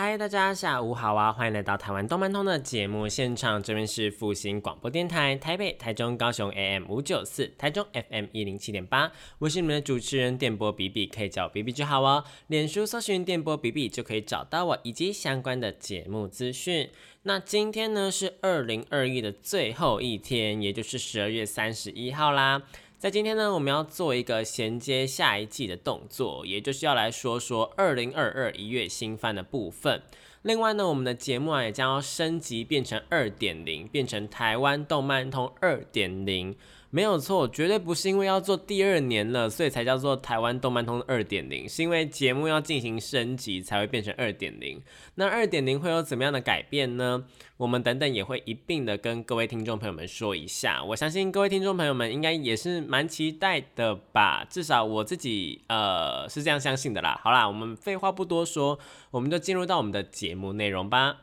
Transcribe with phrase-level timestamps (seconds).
[0.00, 1.32] 嗨，大家下午好啊！
[1.32, 12.22] 欢迎来到台湾动漫通的节目现场，这边是复兴广播电台台北、台中、高雄 AM 五九四，台中 FM 一零七点八，我是你们的主持人电波比比，可以叫我比比就好哦。
[12.46, 16.88] 脸书搜寻电波比比就可以找到我以及相关的节目资讯。
[17.24, 22.62] 那今天呢是二零二一的最后一天，也就是十二月三十一号啦。
[22.98, 30.02] 在今天呢，我们要做一个衔接下一季的动作，也就是要来说说二零二二一月新番的部分。
[30.42, 36.56] 另外呢，我们的节目啊也将要升级变成二点零，变成台湾动漫通二点零。
[36.90, 44.80] 没有错，绝对不是因为要做第二年了，所以才叫做台湾动漫通二点零，是因为节目要进行升级才会变成二点零。
[45.16, 47.24] 那二点零会有怎么样的改变呢？
[47.58, 50.82] 我们等等也会一并的跟各位听众朋友们说一下。
[50.82, 57.20] 我相信各位听众朋友们应该也是蛮期待的吧，至少我自己呃是这样相信的啦。
[57.22, 58.78] 好啦，我们废话不多说，
[59.10, 61.18] 我们就进入到我们的节目内容吧。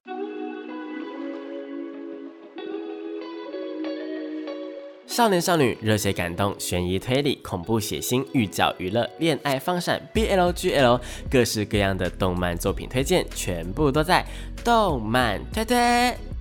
[5.15, 10.99] 少年少女、热血感动、悬疑推理、恐怖血腥、御教娱乐、恋爱放闪、BLGL，
[11.31, 14.25] 各式各样的动漫作品推荐，全部都在
[14.61, 16.34] 动漫推推。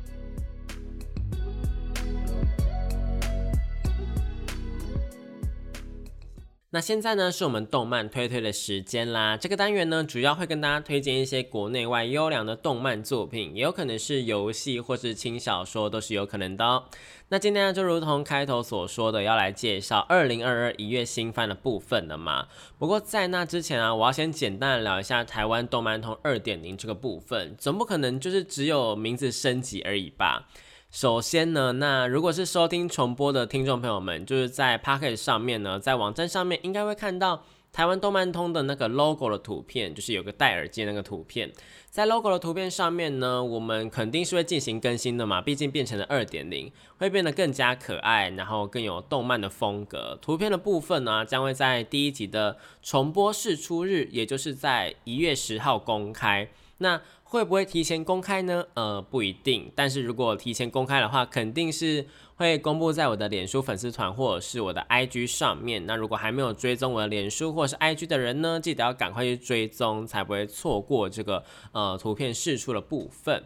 [6.75, 9.36] 那现在呢，是我们动漫推推的时间啦。
[9.36, 16.83] 这个单元呢，主要会跟大家推荐一些国内外优良的动漫作品，也有可能是游戏或是轻小说，都是有可能的哦。
[17.28, 22.48] 那今天呢，就如同开头所说的，要来介绍二零二二一月新番的部分了嘛。
[22.77, 30.49] 不过在那之前啊，我要先简单聊一下台湾动漫通二点零这个部分，总不可能就是只有名字升级而已吧。
[30.94, 41.50] 首先呢，那如果是收听重播的听众朋友们，就是在 p o c k e t 上面呢，在网站上面应该会看到台湾动漫通的那个 logo 的图片，就是有个戴耳机那个图片。
[41.91, 50.16] 在 logo 的图片上面呢，我们肯定是会进行更新的嘛，毕竟变成了二点零，会变得更加可爱，然后更有动漫的风格。
[50.22, 56.49] 图片的部分呢，将会在第一集的重播试出日，也就是在一月十号公开。
[56.78, 57.00] 那
[57.34, 58.65] 会不会提前公开呢？
[58.75, 59.69] 呃，不一定。
[59.75, 62.06] 但是如果提前公开的话，肯定是
[62.37, 65.84] 会公布在我的脸书粉丝团或者是我的 IG 上面。
[65.84, 71.43] 那如果还没有追踪我的脸书或者是 IG 的人呢，记得要赶快去追踪，才不会错过这个
[71.73, 73.43] 呃图片释出的部分。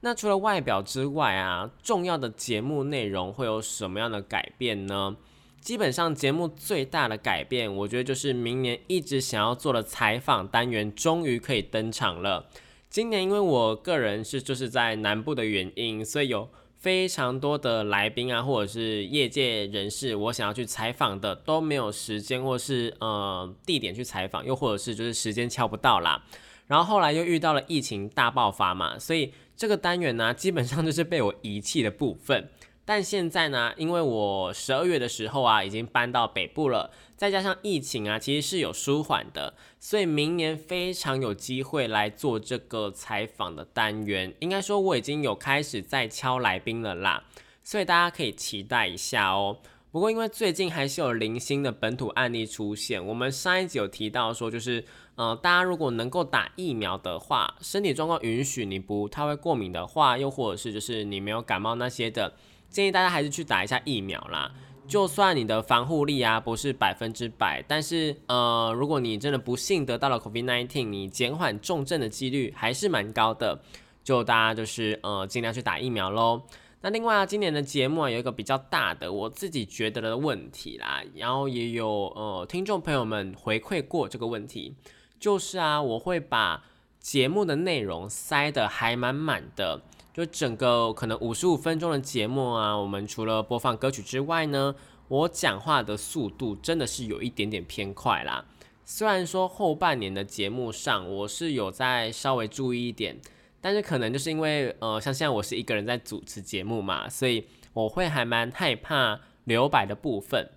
[0.00, 5.16] 那除了外表之外啊，重要的节目内容会有什么样的改变呢？
[5.62, 12.44] 基本上节目最大的改变，我觉得就是明年一直想要做的采访单元终于可以登场了。
[12.92, 16.46] 今年因为我个人是就是在南部的原因，所以有
[16.78, 26.22] 非常多的来宾啊，或者是业界人士，我想要去采访的都没有时间，或是呃地点去采访，又或者是就是时间敲不到啦。
[26.66, 32.50] 然后后来又遇到了疫情大爆发嘛，所以这个单元呢，基本上就是被我遗弃的部分。
[32.84, 44.34] 但现在呢，因为我十二月的时候啊，已经搬到北部了，再加上疫情啊，其实是有舒缓的，所以明年非常有机会来做这个采访的单元。
[44.40, 47.22] 应该说我已经有开始在敲来宾了啦，
[47.62, 49.58] 所以大家可以期待一下哦。
[49.92, 54.84] 不过因为最近还是有零星的本土案例出现，我们上一集有提到说，就是
[55.14, 62.32] 呃，大家如果能够打疫苗的话，身体状况允许你不太会过敏的话，又或者是就是你没有感冒那些的。
[62.72, 64.50] 建议大家还是去打一下疫苗啦。
[64.88, 73.62] 就算你的防护力啊不是百分之百，但是呃，如果你真的不幸得到了 COVID-19，你减缓重症的几率还是蛮高的。
[74.02, 76.42] 就大家就是呃尽量去打疫苗喽。
[76.80, 84.74] 那另外啊，今年的节目啊有一个比较大的我自己觉得的问题啦，然后也有呃听众朋友们回馈过这个问题，
[85.20, 86.64] 就是啊我会把
[86.98, 89.80] 节目的内容塞得还满满的。
[90.12, 94.74] 就整个可能五十五分钟的节目啊，我们除了播放歌曲之外呢，
[95.08, 98.44] 我讲话的速度真的是有一点点偏快啦。
[98.84, 103.18] 虽然说后半年的节目上我是有在稍微注意一点，
[103.60, 110.50] 但是可能就是因为呃，像现在我是一个人在主持节目嘛，所以我会还蛮害怕留白的部分。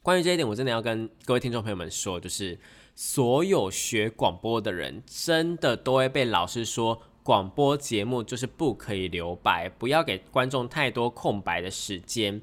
[0.00, 2.60] 关于这一点，我真的要跟各位听众朋友们说，就是
[2.94, 7.02] 所有学广播的人真的都会被老师说。
[7.24, 12.34] 广播节目就是不可以留白，不要给观众太多空白的时间，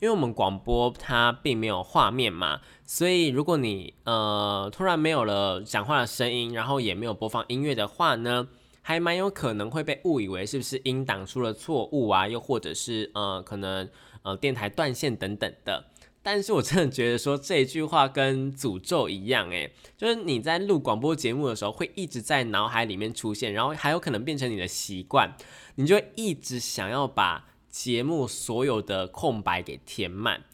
[0.00, 8.48] 因为我们广播它并没有画面嘛，所以如果你呃突然没有了讲话的声音，然后也没有播放音乐的话呢，
[8.80, 13.86] 还蛮有可能会被误以为是不是音档出了错误啊，又或者是呃可能
[14.22, 15.84] 呃电台断线等等的。
[16.22, 25.34] 但是我真的觉得说这句话跟诅咒一样，诶，就是你在录广播节目的时候，会一直在脑海里面出现，然后还有可能变成你的习惯，
[25.76, 30.44] 你就一直想要把节目所有的空白给填满。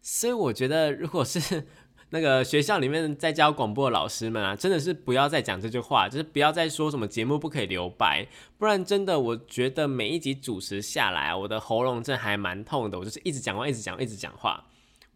[0.00, 1.66] 所以我觉得，如果是
[2.10, 8.24] 那个学校里面在教广播的老师们啊，真的是不要再讲这句话，就是不要再说什么节目不可以留白，
[8.56, 14.64] 不然真的，我觉得每一集主持下来，我的喉咙真还蛮痛的，我就是一直讲话，一直讲，一直讲话。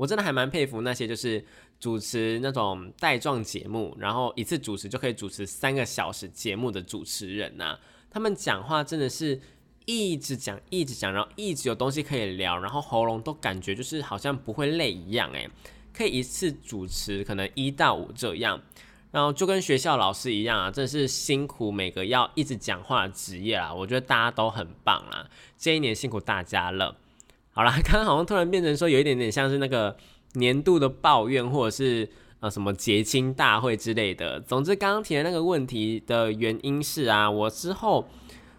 [0.00, 1.44] 我真的还蛮佩服那些就是
[1.78, 7.78] 主持那种带状节目，然后一次主持就可以主持三个小时节目的主持人呐。
[8.10, 9.38] 他们讲话真的是
[9.84, 15.50] 一直讲，一直讲，然后一直有东西可以聊，然后喉咙都感觉就是好像不会累一样，诶，
[15.92, 18.58] 可以一次主持可能一到五这样，
[19.10, 23.74] 然后就跟学校老师一样啊，真的是辛苦每个要一直讲话的职业啦。
[23.74, 26.96] 我觉得大家都很棒啊，这一年辛苦大家了。
[27.52, 29.96] 好了， 刚刚好像突然变成说有一点点像是那个
[30.34, 32.08] 年度的抱怨，或者是
[32.40, 34.40] 呃什么结清大会之类的。
[34.40, 38.06] 总之，刚刚提的那个问题的原因是啊，我之后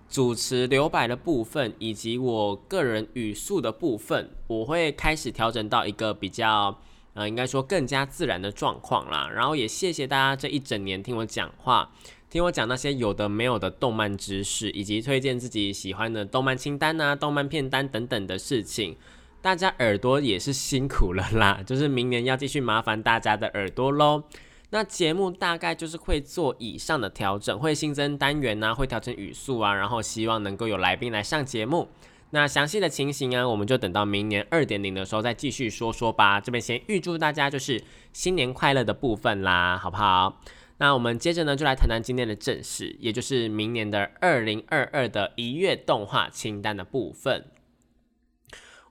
[0.09, 6.77] 主持留白的部分，以及我个人语速的部分，我会开始调整到一个比较
[7.13, 9.29] 呃，应该说更加自然的状况啦。
[9.33, 11.91] 然后也谢谢大家这一整年听我讲话。
[12.31, 18.95] 听我讲那些有的没有的动漫知识，以及推荐自己喜欢的动漫清单啊、动漫片单等等的事情，
[19.41, 21.61] 大家耳朵也是辛苦了啦。
[21.67, 24.23] 就是明年要继续麻烦大家的耳朵喽。
[24.69, 31.89] 那节目大概就是会做以上的调整，会新增单元啊，会调整语速啊，然后希望能够有来宾来上节目。
[32.29, 36.39] 那详细的情形啊，我们就等到明年二点零的时候再继续说说吧。
[36.39, 37.83] 这边先预祝大家就是
[38.13, 40.39] 新年快乐的部分啦，好不好？
[40.81, 47.45] 那我们接着呢，就来谈谈今天的正事，也就是明年的二零二二的一月动画清单的部分。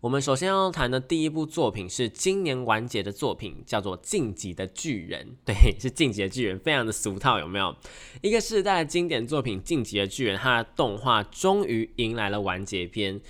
[0.00, 5.26] 我们首先要谈的第一部作品是今年完结的作品，叫做《晋级的巨人》。
[5.44, 7.74] 对，是《晋级的巨人》，非常的俗套，有没有？
[8.22, 13.20] 一个世代经典作品《晋级的巨人》，它的动画终于迎来了完结篇。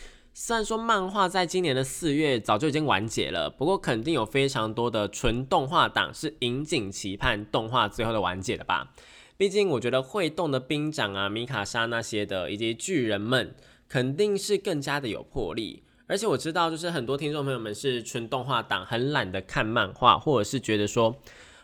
[0.43, 8.91] 虽然说漫画在今年的四月早就已经完结了，不过肯定有非常多的纯动画党是引颈期盼动画最后的完结的吧。
[9.37, 13.55] 毕竟我觉得会动的兵长啊、米卡莎那些的，以及巨人们，
[13.87, 15.83] 肯定是更加的有魄力。
[16.07, 21.21] 而且我知道，就是很多听众朋友们是纯动画党，很懒得看漫画，或者是觉得说。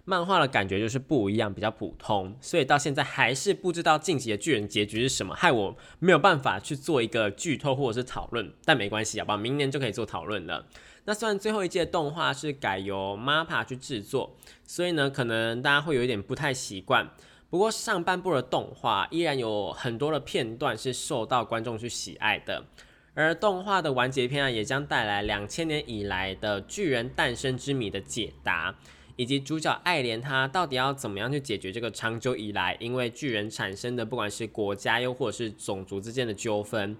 [0.08, 8.52] 漫画的感觉就是不一样，比较普通，所以到现在还是不知道晋级的巨人结局是什么，害我没有办法去做一个剧透或者是讨论。
[8.64, 9.36] 但没关系，好不好？
[9.36, 10.64] 明年就可以做讨论了。
[11.06, 17.10] 那虽然最后一届动画是改由 MAPA 去制作，所以呢，可能大家会有一点不太习惯。
[17.50, 22.64] 不过上半部的动画依然有很多的片段是受到观众去喜爱的，
[23.14, 28.76] 而动画的完结篇啊，也将带来两千年以来的巨人诞生之谜的解答。
[29.16, 36.96] 以及主角爱莲，他到底要怎么样去解决这个长久以来因为巨人产生的，不管是国家又或者是种族之间的纠纷？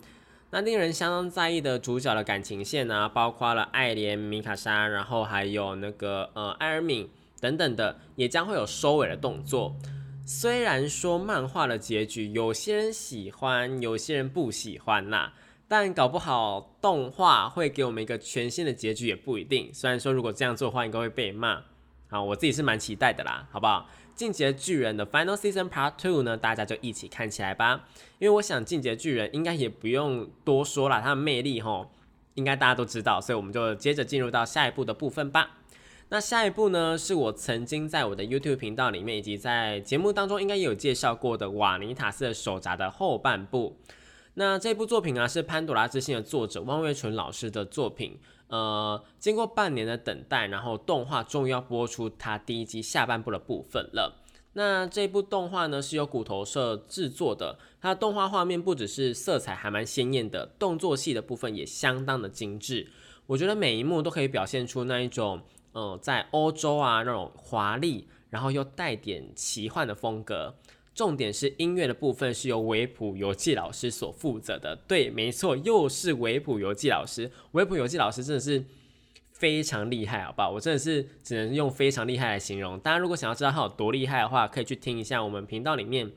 [0.50, 7.08] 那令人相当在意的主角的感情线呢，包括了爱莲、米卡莎，然后还有那个呃艾尔敏
[7.41, 9.76] 等等的，也将会有收尾的动作。
[10.24, 15.34] 虽然说漫画的结局有些人喜欢，有些人不喜欢啦，
[15.69, 19.70] 但搞不好动画会给我们一个全新的结局也不一定。
[19.74, 21.62] 虽然说如果这样做的话，应该会被骂。
[22.08, 23.89] 好，我自己是蛮期待的啦，好不好？
[24.15, 27.84] 进阶巨人的 Final Season Part Two 呢，大家就一起看起来吧。
[28.19, 31.91] 因为我想进阶巨人应该也不用多说了，它的魅力吼，
[32.34, 35.58] 应该大家都知道，所以我们就接着进入到下一步的部分吧。
[36.08, 43.77] 那下一步呢，是我曾经在我的 YouTube 频道里面以及在节目当中应该也有介绍过的瓦尼塔斯的手札的后半部。
[44.34, 48.19] 那这部作品啊，是潘多拉之心的作者汪月纯老师的作品。
[48.48, 54.22] 呃，经过半年的等待，然后动画终于要播出它第一集下半部的部分了。
[54.53, 62.88] 那这部动画呢是由骨头社制作的，它的动画画面不只是色彩还蛮鲜艳的，动作戏的部分也相当的精致。
[63.26, 70.55] 我觉得每一幕都可以表现出那一种，呃，在欧洲啊那种华丽，然后又带点奇幻的风格。
[70.96, 74.74] 重点是音乐的部分是由维普游记老师所负责的。
[74.88, 77.31] 对，没错，又是维普游记老师。
[77.53, 78.65] 维普游记老师真的是
[79.31, 80.50] 非常厉害，好不好？
[80.53, 82.81] 我真的是只能用非常厉害来形容。
[82.81, 86.10] 大家如果想要知道他有多厉害的话，可以去听一下我们频道里面，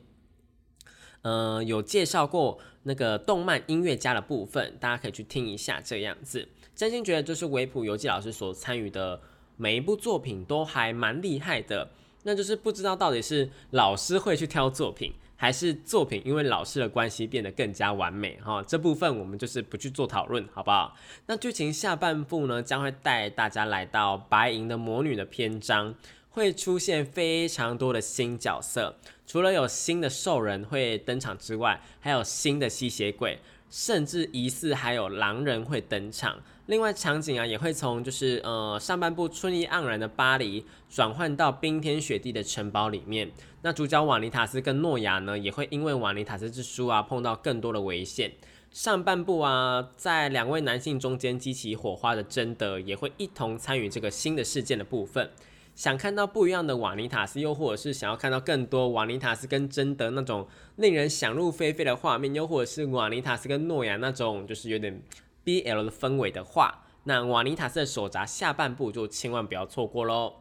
[1.20, 6.48] 呃有介绍过那个动漫音乐家的部分，大家可以去听一下这样子。
[6.74, 9.20] 真心觉得就是维普游记老师所参与的
[9.58, 11.90] 每一部作品都还蛮厉害的，
[12.22, 15.12] 那就是不知道到底是老师会去挑作品。
[15.36, 20.94] 还是作品因为老师的关系变得更加完美哈，这部分我们就是不去做讨论，好不好？
[21.28, 25.94] 那剧情下半部呢，将会带大家来到白银的魔女的篇章，
[26.28, 28.94] 会出现非常多的新角色，
[29.26, 33.38] 除了有新的兽人会登场之外，还有新的吸血鬼，
[33.70, 36.38] 甚至疑似还有狼人会登场。
[36.70, 43.28] 另外场景啊，也会从就是呃上半部春意盎然的巴黎，转换到冰天雪地的城堡里面。
[43.62, 48.30] 那主角瓦尼塔斯跟诺亚呢，也会因为瓦尼塔斯之书啊，碰到更多的危险。
[48.70, 55.28] 上半部啊，在两位男性中间激起火花的贞德，也会一同参与这个新的事件的部分。
[55.74, 60.46] 想看到不一样的瓦尼塔斯，又或者是想要看到更多瓦尼塔斯跟贞德那种
[60.76, 65.02] 令人想入非非的画面，又或者是瓦尼塔斯跟诺亚那种就是有点。
[65.44, 70.34] BL 的氛围的话，那瓦尼塔斯的手札下半部就千万不要错过喽。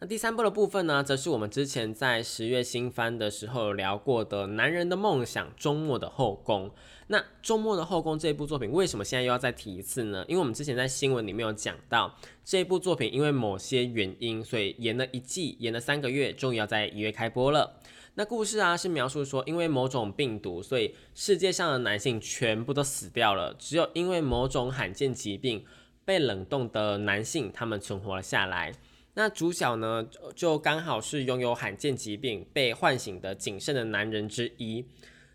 [0.00, 6.72] 那第三部的部分呢，则是我们之前在十月新番的时候聊过的《男人的梦想》周末的后宫。
[7.06, 10.24] 那周末的后宫这部作品，为什么现在又要再提一次呢？
[10.26, 17.78] 因为我们之前在新闻里面有讲到，这部作品因为某些原因，所以延了一季，延了三个月，终于要在一月开播了。
[18.16, 25.64] 那故事啊，是描述说，因为某种病毒，所以世界上的男性全部都死掉了，只有因为某种罕见疾病
[26.04, 28.72] 被冷冻的男性，他们存活了下来。
[29.14, 30.06] 那主角呢，
[30.36, 34.86] 就刚好是拥有罕见疾病被唤醒的仅剩的男人之一。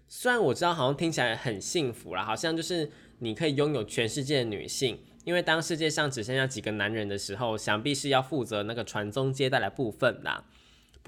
[0.08, 10.46] 虽然我知道好像听起来很幸福啦，好像就是你可以拥有全世界的女性，因为当世界上只剩下几个男人的时候，想必是要负责那个传宗接代的部分啦。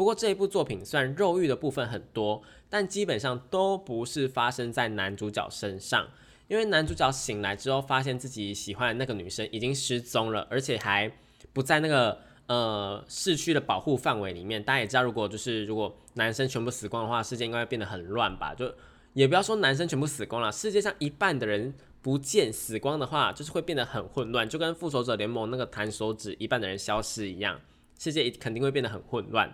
[0.01, 2.41] 不过这一部作品虽然肉欲的部分很多，
[2.71, 6.07] 但基本上都不是发生在男主角身上，
[6.47, 11.11] 因为男主角醒来之后，发现自己喜欢的那个女生已经失踪了，而且还
[11.53, 12.17] 不在那个
[12.47, 14.63] 呃市区的保护范围里面。
[14.63, 18.55] 大家也知道，如果就是如果男生全部死光的话，世界应该会变得很乱吧？
[18.55, 18.73] 就
[19.13, 27.61] 也不要说男生全部死光了，世界上一半的人不见死光的话，就是会变得很混乱，就跟复仇者联盟那个弹手指一半的人消失一样，
[27.99, 29.53] 世界肯定会变得很混乱。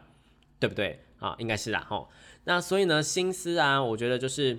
[0.60, 1.36] 对不对啊？
[1.40, 2.10] 应该是啦吼。
[2.46, 4.58] 那所以呢，心思啊，我觉得就是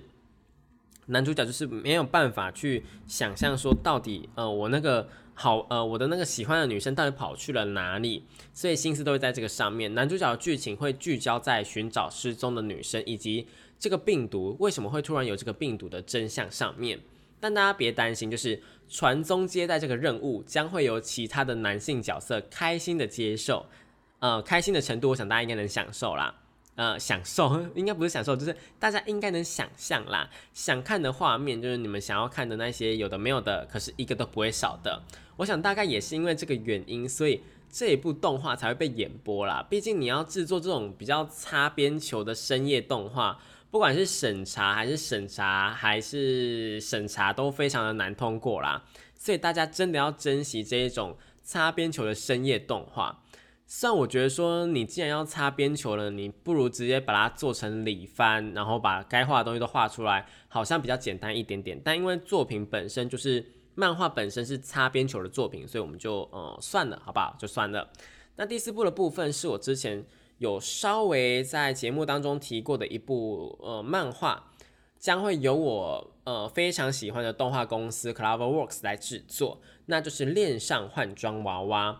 [1.07, 8.23] 男主角就是没有办法去想象说到底，呃，我那个好，呃，我的那个喜欢的女生到底跑去了哪里？
[8.53, 9.93] 所以心思都会在这个上面。
[9.95, 13.47] 男主角的剧情会聚焦在寻找失踪的女生以及
[13.79, 16.99] 这个病毒为什么会突然有这个病毒的真相上面。
[17.39, 23.65] 但大家别担心，就是传宗接代这个任务将会由其他的男性角色开心的接受。
[24.19, 26.35] 呃，开心的程度，我想大家应该能享受啦。
[26.75, 30.29] 呃，享受 应该不是享受，就是大家应该能想象啦。
[30.53, 35.01] 想看的画面，就是你们想要看的那些有的没有的，可是一个都不会少的。
[35.35, 39.65] 我想大概也是因为这个原因，所以这一部动画才会被演播啦。
[39.69, 43.37] 毕竟你要制作这种比较擦边球的深夜动画，
[43.69, 48.83] 不管是审查还是审查还是审查，都非常的难通过啦。
[49.15, 53.21] 所以大家真的要珍惜这一种擦边球的深夜动画。
[53.71, 61.79] 虽然我觉得说，你既然要擦边球了，你不如直接把它做成里翻，然后把该画的东西都画出来，好像比较简单一点点。
[61.85, 63.45] 但因为作品本身就是
[63.75, 67.35] 漫画本身是擦边球的作品，所以我们就呃算了，好不好？
[67.37, 67.87] 就算了。
[68.37, 70.03] 那第四部的部分是我之前
[70.39, 74.51] 有稍微在节目当中提过的一部呃漫画，
[74.97, 81.91] 将会由我呃非常喜欢的动画公司 CloverWorks 来制作，那就是《恋上换装娃娃》。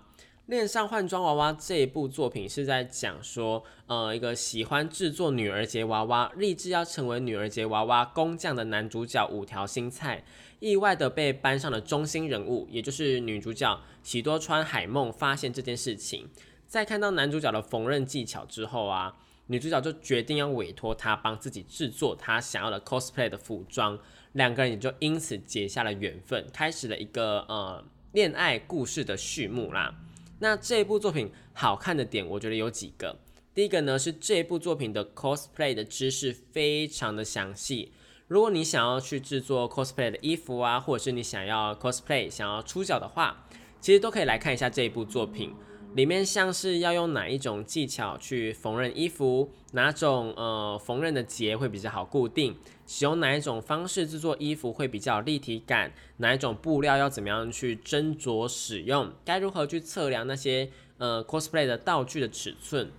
[0.50, 10.24] 恋上换装娃娃这一部作品是在讲说，呃，一个喜欢制作女儿节娃娃、立志要成为女儿节娃娃工匠的男主角五条新菜，
[10.60, 16.28] 意外的被班上的中心人物，也就是女主角喜多川海梦发现这件事情。
[16.66, 24.00] 在看到男主角的缝纫技巧之后啊，女主角就决定要委托他帮自己制作他想要的 cosplay 的服装，
[24.32, 29.94] 两个人也就因此结下了缘分，开始了一个呃恋爱故事的序幕啦。
[30.40, 33.18] 那这部作品好看的点，我觉得有几个。
[33.54, 37.92] 第一个呢是这部作品的 cosplay 的知识非常的详细。
[38.28, 43.46] 如果你想要去制作 cosplay 的衣服啊，或者是你想要 cosplay 想要出脚的话，
[43.82, 45.54] 其实都可以来看一下这一部作品。
[45.96, 52.56] 里面像是要用哪一种技巧去缝纫衣服，哪种呃缝纫的结会比较好固定，
[52.86, 60.70] 使用哪一种方式制作衣服会比较立体感，哪一种布料要怎么样去斟酌使用，该如何去测量那些
[61.00, 62.92] 呃 cosplay 的道具的尺寸，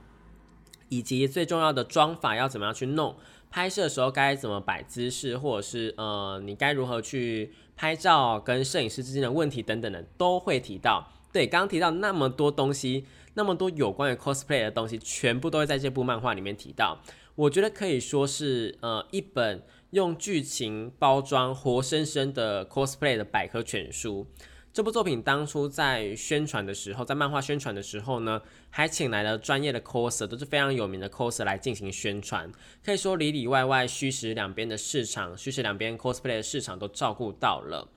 [0.89, 3.15] 以及最重要的妆法要怎么样去弄，
[3.51, 11.07] 拍摄的时候该怎么摆姿势，或者是呃你该如何去拍照跟摄影师之间的问题等等的都会提到。
[11.33, 17.01] 对，刚刚提到那么多东西，那么多有关于 cosplay 的东西，全部都会在这部漫画里面提到。
[17.37, 24.27] 我觉得可以说是呃一本用剧情包装活生生的 cosplay 的百科全书。
[24.73, 32.51] 这部作品当初在宣传的时候，在漫画宣传的时候呢，还请来了专业的 coser，都是非常有名的 coser 来进行宣传。
[32.85, 37.89] 可以说里里外外虚实两边的市场，虚实两边 cosplay 的市场都照顾到了。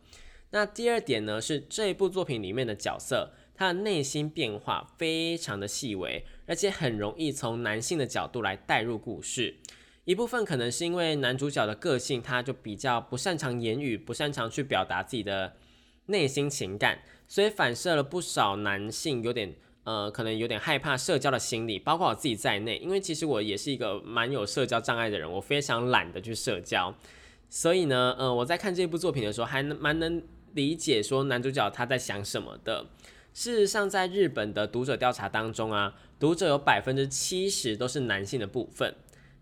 [0.53, 9.55] 那第二点呢，是这部作品里面的角色，他的内心变化非常的细微，而且很容易从男性的角度来带入故事。
[10.05, 15.53] 一部分可能是因为男主角的个性，他就比较不擅长言语，不擅长去表达自己的。
[16.07, 19.55] 内心情感，所以反射了不少男性有点
[19.85, 22.75] 呃，可能有点害怕社交的心理，包括我自己在内。
[22.79, 26.93] 因为其实我也是一个蛮有社交障碍的人，我非常懒得去社交。
[27.49, 30.21] 所以呢，呃，我在看这部作品的时候，还蛮能
[30.53, 32.87] 理解说男主角他在想什么的。
[33.33, 38.95] 事实上，在日本的读者调查当中啊，读者有百分之七十都是男性的部分。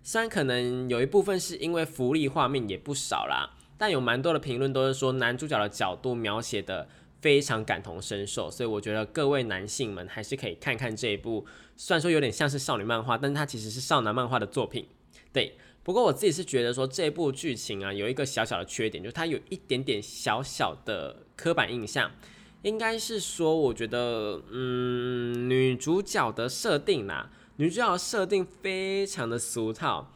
[0.03, 3.57] 虽然可能有一部分是因为福利画面也不少啦。
[3.77, 6.87] 但有蛮多的评论都是说男主角的角度描写的
[7.19, 14.85] 非常感同身受，所以我觉得各位男性们还是可以看看这一部，虽然说有点像是少女漫画，但是它其实是少男漫画的作品。
[15.33, 22.11] 对，不过我自己是觉得说这部剧情啊有一个小小的缺点，就是它有一点点小小的刻板印象，
[22.61, 30.13] 应该是说我觉得嗯女主角的设定啦，女主角设定非常的俗套。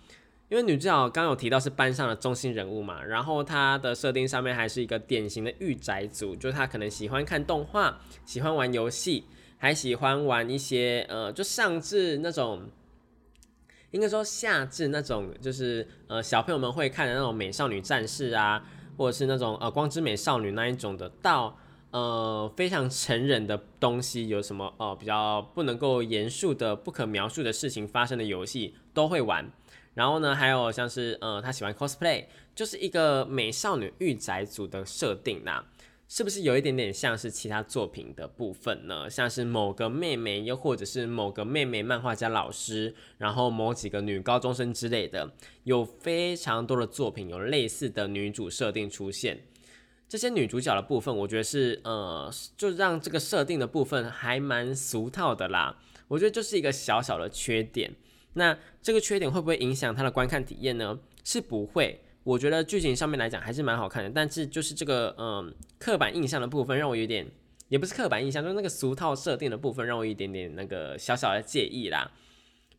[0.47, 9.23] 因为女主角刚有提到是班上的中心人物嘛，然后她的设定上面还是一个典型的御宅族，就是她可能喜欢看动画，喜欢玩游戏，
[9.57, 12.69] 还喜欢玩一些呃，就上至那种，
[13.95, 18.61] 应该说下至那种，就是呃小朋友们会看的那种美少女战士啊，
[18.97, 21.57] 或者是那种呃光之美少女那一种的，到
[21.91, 29.49] 呃非常成人的东西，有什么呃比较不能够言述的、不可描述的事情发生的游戏都会玩。
[29.93, 35.63] 然后呢，还有像是，呃，他喜欢 cosplay，就是一个美少女御宅族的设定呐，
[36.07, 39.09] 是不是有一点点像是其他作品的部分呢？
[39.09, 49.45] 像是某个妹妹，又或者是某个妹妹漫画家老师，然后某几个女高中生之类的，有非常多的作品有类似的女主设定出现。
[50.07, 55.79] 这些女主角的部分，我觉得是，呃，就让这个设定的部分还蛮俗套的啦。
[56.07, 57.91] 我觉得就是一个小小的缺点。
[58.33, 60.99] 那这个缺点会不会影响她的观看体验呢？
[61.23, 64.09] 是不会，我觉得剧情上面来讲还是蛮好看的。
[64.09, 67.25] 但是就是这个嗯刻板印象的部分让我有点，
[67.69, 72.11] 也不是刻板印象，就是那个俗套设定的部分让我一点点那个小小的介意啦。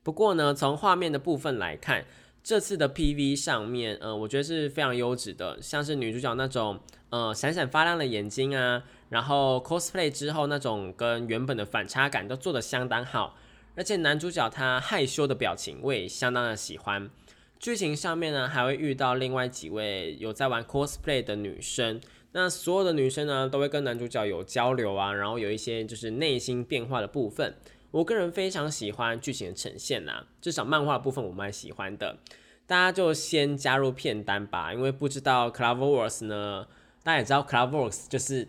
[0.02, 2.04] 不过呢，从画面的部分来看，
[2.42, 6.80] 这次的 PV 上面，呃，我觉得是非常优质的，像是女主角那种
[7.10, 13.36] 呃闪闪发亮的眼睛啊，然后 cosplay 之后那种跟原本的反差感都做得相当好。
[13.76, 17.10] 而且男主角他害羞的表情我也相当的喜欢。
[17.58, 22.00] 剧情上面呢，还会遇到另外几位有在玩 cosplay 的女生。
[22.32, 27.54] 那所有的女生呢，都会跟男主角有交流啊，然后有一些就是内心变化的部分。
[27.90, 32.18] 我个人非常喜欢剧情的呈现呐，至少漫画部分我蛮喜欢的。
[32.66, 36.66] 大家就先加入片单吧，因为不知道 Cloverworks 呢，
[37.02, 38.48] 大家也知道 Cloverworks 就是。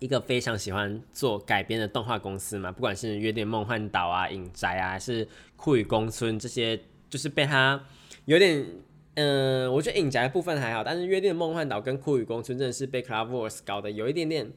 [0.00, 7.84] 一个非常喜欢做改编的动画公司嘛，不管是《约定梦幻岛》啊、《影宅》啊，还是《酷与宫村》这些，就是被他
[8.24, 8.66] 有点，
[9.14, 14.52] 嗯，我觉得《影宅》部分还好，但是《约定的梦幻岛》跟《酷与宫村》真的是被 Cloverworks 搞得有一点点，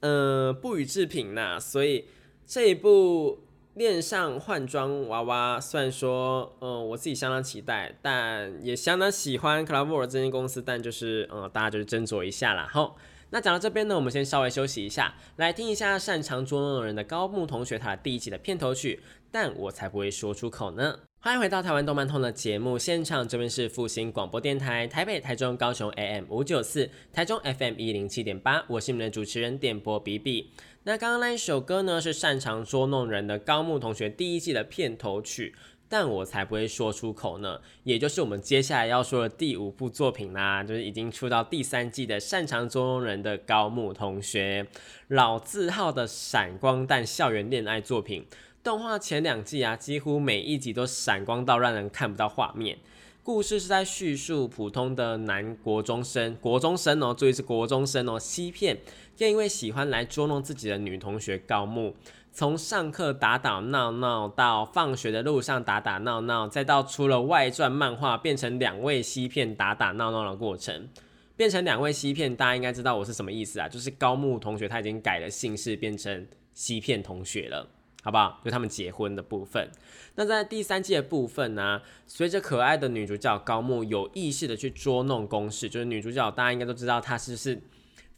[0.00, 1.58] 嗯，不予置评呐。
[1.58, 2.06] 所以
[2.46, 3.40] 这一部
[3.74, 12.68] 恋上换装娃娃，虽然说，嗯，我自己相当期待，但也相当喜欢 Cloverworks 这间公司，但就是，嗯，大家就是斟酌一下啦。
[12.70, 12.96] 好。
[13.30, 21.00] 那讲到这边呢，我们先稍微休息一下，来听一下擅长捉弄人的高木同学他第一集的片头曲，但我才不会说出口呢。
[21.20, 30.52] 欢迎回到台湾动漫通的节目现场，这边是复兴广播电台台北、台中、高雄 AM 五九四，台中 FM 一零七点八，我是你们的主持人点播 B B。
[30.84, 35.56] 那刚刚那一首歌呢，是擅长捉弄人的高木同学第一季的片头曲。
[35.90, 44.66] 但我才不会说出口呢，也就是我们接下来要说的第五部作品啦，就是已经出到第三季的擅长捉弄人的高木同学，
[45.08, 48.26] 老字号的闪光弹校园恋爱作品。
[48.62, 52.78] 动画前两季啊，几乎每一集都闪光到让人看不到画面。
[53.22, 58.78] 故事是在叙述普通的男国中生，国中生哦，注意是国中生哦，欺骗，
[59.18, 61.94] 又因为喜欢来捉弄自己的女同学高木。
[62.32, 70.88] 从上课打打闹闹，到放学的路上打打闹闹，再到出了外传漫画变成两位西片打打闹闹的过程，
[71.36, 73.68] 变成两位西片，大家应该知道我是什么意思啊？
[73.68, 77.68] 就是高木同学他已经改了姓氏，变成西片同学了，
[78.02, 78.40] 好不好？
[78.44, 79.70] 就他们结婚的部分。
[80.14, 87.60] 那在第三季的部分呢，随着可爱的女主角高木有意识的去捉弄公式，就是女主角大家应该都知道，她是是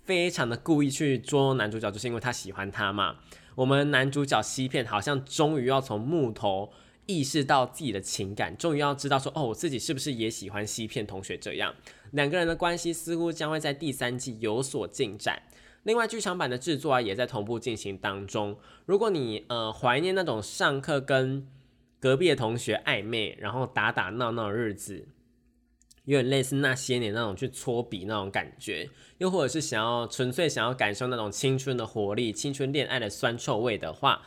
[0.05, 3.17] 非常的故意去捉弄男主角，就是因为她喜欢他嘛。
[3.57, 6.73] 我们男主角西片好像终于要从木头
[7.07, 11.75] 意识到自己的情感，终于要知道说，哦，我自己是不是也喜欢西片同学这样。
[12.13, 15.43] 两个人的关系似乎将会在第三季有所进展。
[15.83, 18.57] 另外，剧场版的制作啊，也在同步进行当中。
[18.87, 21.47] 如果你呃怀念那种上课跟
[21.99, 25.09] 隔壁的同学暧昧，然后打打闹闹的日子。
[26.07, 28.89] 有点类似那些年那种去搓笔那种感觉，
[29.19, 34.23] 又或者是想要纯粹想要感受那种青春的活力、青春恋爱的酸臭味的话，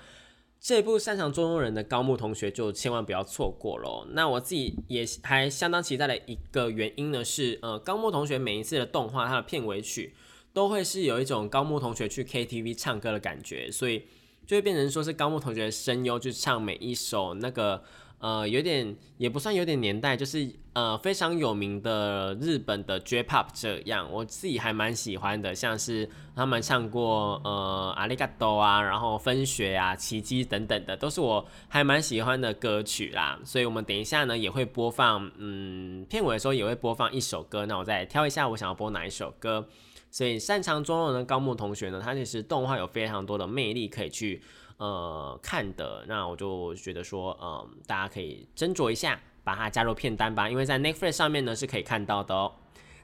[0.62, 4.06] 这部擅长捉弄人的高木同学就千万不要错过喽。
[4.12, 10.14] 那我自己也还相当期待的一个原因呢，是呃高木同学每一次的动画它的片尾曲
[10.54, 14.06] 都会是有一种高木同学去 KTV 唱歌的感觉，所以
[14.46, 17.84] 就会变成说是高木同学声优去唱每一首那个。
[18.20, 33.38] 呃，有点也不算有点年代，就是呃非常有名的日本的 J-pop 这样，我自己还蛮喜欢的，像是他们唱过呃阿里嘎多啊，然后分学啊、奇迹等等的，都是我还蛮喜欢的歌曲啦。
[33.44, 39.68] 所以我们等一下呢也会播放，嗯，片尾的时候也会播放一首歌，那我再挑一下我想要播哪一首歌。
[40.14, 44.42] 所以擅长捉弄的高木同学呢，他其实动画有非常多的魅力可以去。
[44.78, 52.52] 呃，看的那我就觉得说，嗯，大家可以斟酌一下，把它加入片单吧，因为在 Netflix 上面呢是可以看到的哦。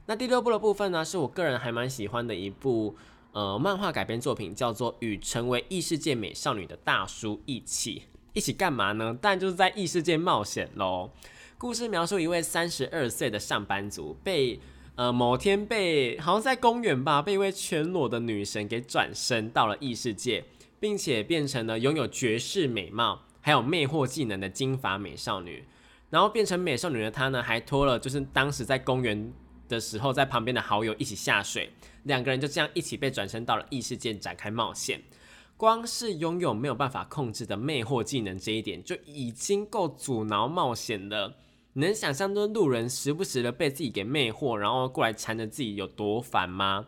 [0.06, 2.96] 那第六部的部分呢，是我个人还蛮喜欢的一部
[3.32, 8.00] 呃漫画改编作品，叫做《与成为异世界美少女的大叔一起》，
[8.34, 9.16] 一起干嘛呢？
[9.18, 11.10] 当然就是在异世界冒险喽。
[11.56, 14.60] 故事描述一位三十二岁的上班族，被
[15.00, 20.44] 呃某天被好像在公园吧，被一位全裸的女神给转身到了异世界。
[20.80, 25.62] 并且变成了拥有绝世美貌，还有魅惑技能的金发美少女。
[26.08, 29.30] 然后变成美少女的她呢，还拖了就是当时在公园
[29.68, 31.70] 的时候，在旁边的好友一起下水，
[32.04, 35.02] 两个人就这样一起被转身到了异世界展开冒险。
[35.58, 41.36] 光是拥有没有办法控制的魅惑技能这一点，就已经够阻挠冒险了。
[41.74, 46.86] 能想象这路人时不时的被自己给魅惑，然后过来缠着自己有多烦吗？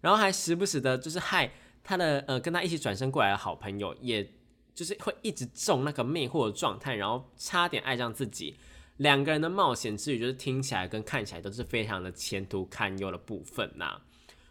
[0.00, 1.52] 然后还时不时的就是害。
[1.84, 4.24] 他的呃，跟他一起转身过来的好朋友，也
[4.72, 8.54] 就是会一直中那个魅惑的状态，然后差点爱上自己。
[8.98, 14.00] 两个人的冒险之旅，就是听起来跟看起来都是非常的前途堪忧的部分呐。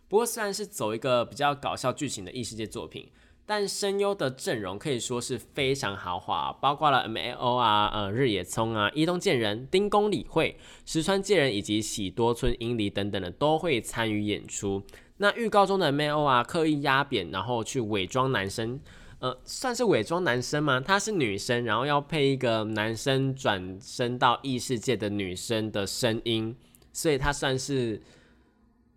[0.09, 3.09] 不过虽然是走一个比较搞笑剧情的异世界作品，
[3.51, 14.81] 但声优的阵容可以说是非常豪华，包括了 M A O 啊、呃日野聪啊、伊东健人、丁宫理惠、石川健人以及喜多村英梨等等的都会参与演出。
[15.17, 18.79] 那预告中的 M A O 啊，刻意压扁，然后去伪装男生，
[19.19, 20.79] 呃，算是伪装男生吗？
[20.79, 26.55] 她是女生，然后要配一个男生转身到异世界的女生的声音，
[26.93, 28.01] 所以她算是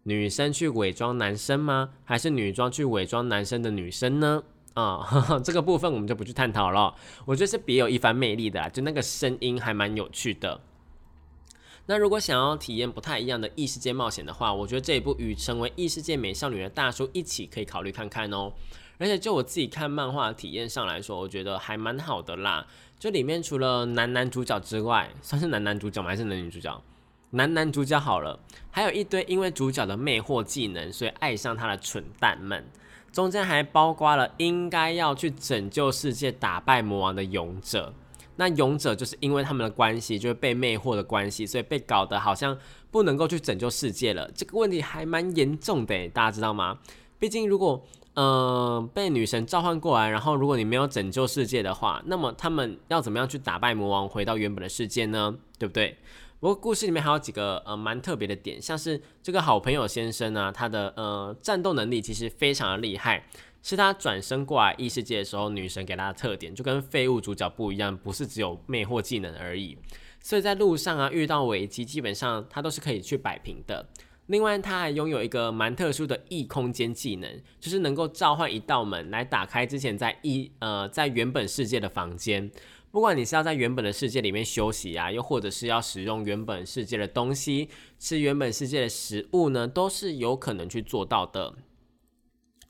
[0.04, 1.90] 女生去伪装男生吗？
[2.04, 4.42] 还是女装去伪装男生的女生呢？
[4.74, 5.06] 啊，
[5.44, 6.94] 这个部分我们就不去探讨了。
[7.24, 10.60] 我觉得是别有一番魅力的，就那个声音还蛮有趣的。
[11.86, 18.52] 那如果想要体验不太一样的异世界冒险的话，我觉得这一部与成为异世界美少女的大叔一起可以考虑看看哦。
[18.98, 22.66] 而且就我自己看漫画体验上来说，我觉得还蛮好的啦。
[22.98, 26.08] 就里面除了男男主角之外，算是男男主角吗？
[26.08, 26.82] 还是男女主角？
[27.34, 28.38] 男男主角好了，
[28.70, 32.64] 还有一堆因为主角的魅惑技能，所以爱上他的蠢蛋们。
[33.12, 37.92] 中间还包括了应该要去拯救世界、打败魔王的勇者。
[38.36, 42.58] 那勇者就是因为他们的关系，就是被魅惑的关系，所以被搞得好像
[42.90, 44.28] 不能够去拯救世界了。
[44.34, 46.78] 这个问题还蛮严重的，大家知道吗？
[47.20, 55.36] 毕竟如果呃被女神召唤过来，然后如果你没有拯救世界的话，那么他们要怎么样去打败魔王，回到原本的世界呢？
[55.56, 55.96] 对不对？
[56.40, 63.26] 不过故事里面还有几个呃蛮特别的点，像是这个好朋友先生呢，他的呃战斗能力其实非常的厉害。
[63.62, 69.78] 是他转身过来异世界的时候，女神给他的特点就跟废物主角不一样，不是只有魅惑技能而已。
[70.20, 73.88] 所以在路上啊遇到危机，基本上他都是可以去摆平的。
[74.26, 82.50] 另外，他还拥有一个蛮特殊的异空间技能，就是能够召唤一道门来打开之前在异呃在原本世界的房间。
[82.94, 91.56] 不管你是要在原本的世界里面休息啊，又或者是要使用原本世界的东西，吃原本世界的食物呢，都是有可能去做到的。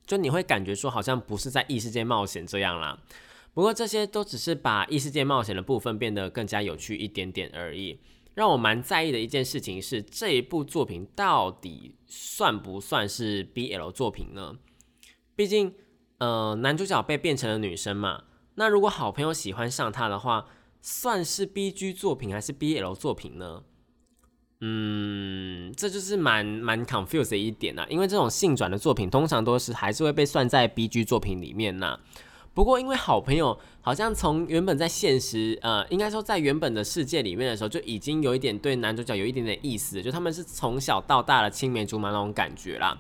[0.07, 2.99] 就你会感觉说好像不是在异世界冒险这样啦。
[3.53, 8.01] 不过这些都只是把异世界冒险的部分变得更加有趣一点点而已。
[8.33, 14.57] 让我蛮在意的一件事情是，这一部作品到底算不算是 BL 作品呢？
[15.37, 15.75] 毕竟，
[16.17, 18.25] 呃，男主角被变成了女生嘛。
[18.57, 20.47] 那如果好朋友喜欢上他的话，
[20.81, 23.63] 算是 BG 作品还是 BL 作品呢？
[24.61, 27.85] 嗯，这就是蛮蛮 confused 的一点呐。
[27.91, 31.99] 因为这种性转的作品，通常都是还是会被算在 BG 作品里面呐。
[32.55, 42.97] 不过，因为好朋友好像从原本在现实，呃，应该说在原本的世界里面的时候，就已经有一点对男主角有一点点意思，就他们是从小到大的青梅竹马那种感觉啦。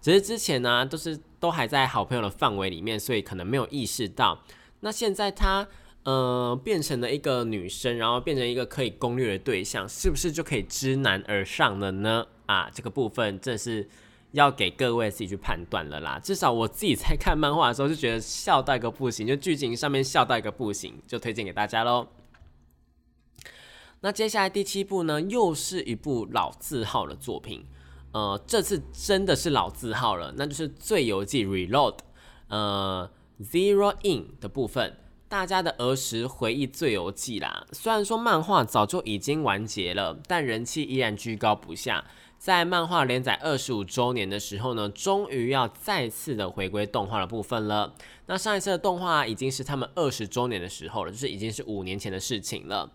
[0.00, 4.38] 只是之前呢，都是都还在好朋友的范围里面，所以可能没有意识到。
[4.80, 5.66] 那现在他，
[6.04, 12.26] 呃，变成了一个女生，然后变成一个可以攻略的对象，是不是就可以知难而上了呢？
[12.46, 13.88] 啊，这个部分正是。
[14.32, 16.20] 要给各位自己去判断了啦。
[16.22, 22.08] 至少我自己在看漫画的时候就觉得笑到一个不行，就剧情上面笑到一个不行，就推荐给大家喽。
[24.00, 27.64] 那接下来第七部呢，又是一部老字号的作品，
[28.12, 31.96] 呃，这次真的是老字号了，那就是《最游记 Reload》
[32.48, 33.10] 呃
[33.42, 34.96] ，Zero In 的部分，
[35.28, 37.66] 大家的儿时回忆《最有记》啦。
[37.72, 42.04] 虽然说漫画早就已经完结了，但人气依然居高不下。
[42.38, 47.92] 在漫画连载二十五周年的时候呢，终于要再次的回归动画的部分了。
[48.26, 52.88] 那上一次的动画已经是他们二十周年的时候了，就是已经是五年前的事情了。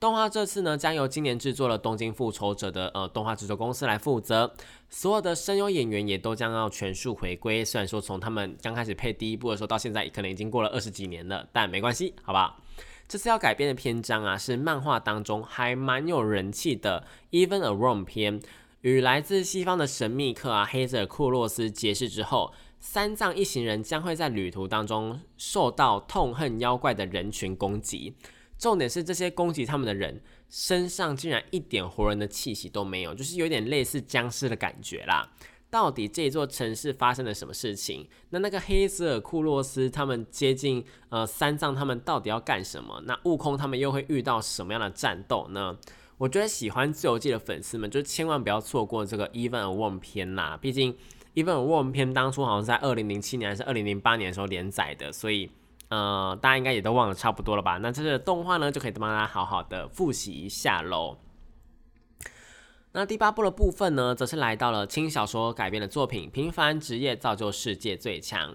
[0.00, 4.54] 动画这次呢，将由今年制作了《东京复仇者》的呃动画制作公司来负责，
[4.88, 7.64] 所有的声优演员也都将要全数回归。
[7.64, 12.60] 虽然说从他们刚开始配第一部的时候到现在，可能已经过了二十几年了，但没关系，好吧。
[13.08, 18.40] 这次要改编的篇章啊，是漫画当中还蛮有人气的《Even a rom》篇。
[18.82, 28.14] 与来自西方的神秘客啊黑泽库洛斯结识之后，三藏一行人将会在旅途当中受到痛恨妖怪的人群攻击。
[28.58, 35.30] 重点是这些攻击他们的人身上竟然一点活人的气息都没有，就是有点类似僵尸的感觉啦。
[35.70, 38.08] 到底这座城市发生了什么事情？
[38.30, 43.02] 那那个黑泽尔库洛斯他们接近呃三藏他们到底要干什么？
[43.04, 45.76] 那悟空他们又会遇到什么样的战斗呢？
[46.16, 50.58] 我觉得喜欢自由记的粉丝们，就千万不要错过这个 Even a Warm 篇啦！
[50.60, 50.96] 毕竟
[51.34, 55.50] Even a Warm 篇当初好像是在二零零七年还是二零零八年的时候连载的，所以
[55.88, 57.78] 呃，大家应该也都忘了差不多了吧？
[57.78, 61.18] 那这个动画呢，就可以帮大家好好的复习一下喽。
[62.92, 68.52] 那第八部的部分呢，则是来到了轻小说改编的作品《平凡职业造就世界最强》。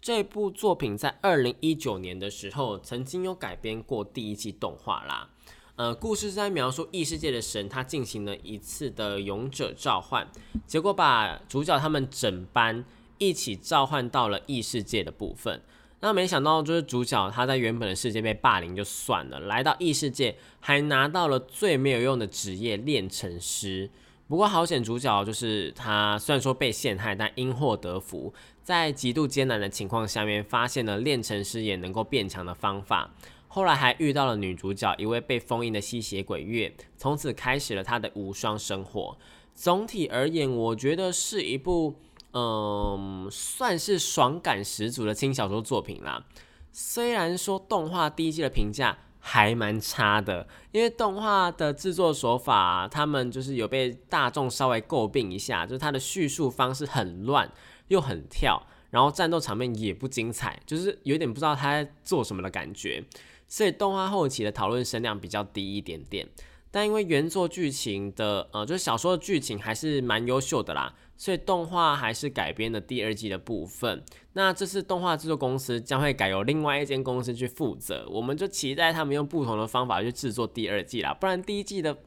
[0.00, 5.30] 这部作品在二零一九年的时候，曾经有改编过第一季动画啦。
[5.74, 10.28] 呃，故事是在描述异世界的神，他进行了一次的勇者召唤，
[10.66, 12.84] 结果把主角他们整班
[13.18, 15.62] 一起召唤到了异世界的部分。
[16.00, 23.90] 那没想到，就是主角他在原本的世界被霸凌就算了，来到异世界还拿到了最没有用的职业炼成师。
[24.28, 28.32] 不过好险，主角就是他虽然说被陷害，但因祸得福，
[28.62, 33.10] 在极度艰难的情况下面，发现了炼成师也能够变强的方法。
[33.48, 39.16] 后来还遇到了女主角，一位被封印的吸血鬼月，从此开始了她的无双生活。
[39.54, 41.94] 总体而言，我觉得是一部，
[42.38, 46.24] 嗯，算是爽感十足的轻小说作品啦。
[46.70, 57.50] 虽然说动画第一季的评价还蛮差的，因为动画的制作手法，他们就是有被大众稍微诟病一下，就是它的叙述方式很乱
[57.88, 63.04] 又很跳，然后战斗场面也不精彩，就是有点不知道他在做什么的感觉。
[63.48, 66.28] 所以动画后期的讨论声量比较低一点点，
[66.70, 74.02] 但因为原作剧情的呃，就是小说的剧情还是蛮优秀的啦，所以动画还是改编的第二季的部分。
[74.32, 81.12] 那这次动画制作公司将会改由另外一间公司去负责，我们就期待他们用不同的方法去制作第二季啦。
[81.12, 81.98] 不然第一季的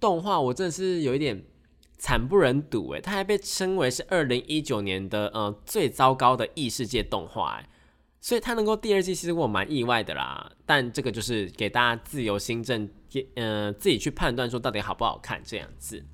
[0.00, 1.42] 动画我真的是有一点
[1.98, 7.66] 惨不忍睹诶，它还被称为是二零一九年的呃最糟糕的异世界动画诶。
[8.20, 10.50] 所以它能够第二季，其实我蛮意外的啦。
[10.66, 12.88] 但这个就是给大家自由心证，
[13.34, 16.04] 呃，自己去判断说到底好不好看这样子。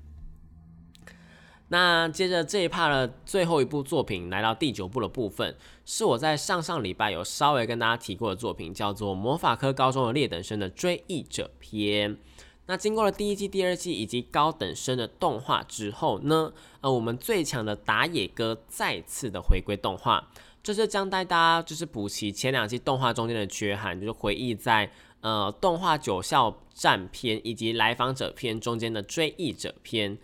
[1.69, 12.11] 那接着这一趴的最后一部作品，来到第九部的部分，是我在上上礼拜有稍微跟大家提过的作品，叫做《魔法科高中的劣等生的追忆者篇》。
[12.67, 20.29] 那经过了第一季、第二季以及高等生的动画之后呢，呃，我们最强的打野哥再次的回归动画。
[20.63, 30.17] 这是将带大家就是补齐前两季动画中间的缺憾，就是回忆在呃动画九校战篇以及来访者篇中间的追忆者篇。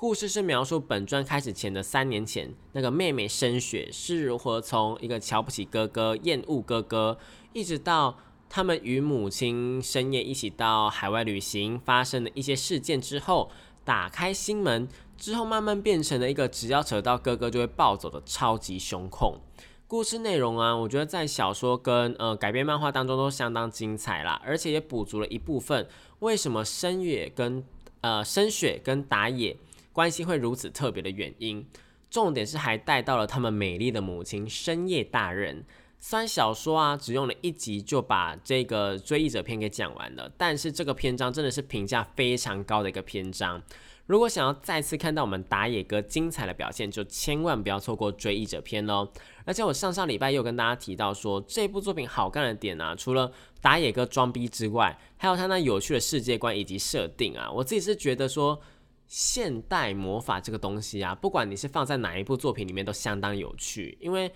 [0.00, 7.18] 故事是描述本传开始前的三年前，那个妹妹深雪是如何从一个瞧不起哥哥、厌恶哥哥，
[7.52, 8.16] 一直到
[8.48, 13.50] 他们与母亲深夜一起到海外旅行发生的一些事件之后，
[13.84, 19.40] 打开心门之后，慢慢变成了一个只要扯到哥哥就会暴走的超级凶控。
[19.88, 25.88] 故事内容啊，我觉得在小说跟呃改编漫画当中都相当精彩啦，而且也补足了一部分
[26.20, 27.64] 为什么深野跟
[28.02, 29.56] 呃深雪跟打野。
[29.98, 31.66] 关系会如此特别的原因，
[32.08, 35.64] 重点是还带到了他们美丽的母亲深夜大人。
[35.98, 43.60] 虽然小说啊只用了一集就把这个追忆者篇给讲完了，但是这个篇章真的是评价非常高的一个篇章。
[44.06, 49.08] 如果想要再次看到我们打野哥精彩的表现，就千万不要错过追忆者篇喽。
[49.44, 58.60] 而且我上上礼拜又跟大家提到说，这部作品好看的点啊，除了打野哥装逼之外，还有他那有趣的世界观以及设定啊，我自己是觉得说。
[59.08, 63.96] 现代魔法这个东西啊，不管你是放在哪一部作品里面，都相当有趣。
[64.00, 64.30] 因为